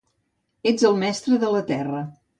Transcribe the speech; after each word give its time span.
Ets 0.71 0.87
el 0.91 0.97
Mestre 1.03 1.41
de 1.45 1.55
la 1.57 1.63
Terra. 1.71 2.05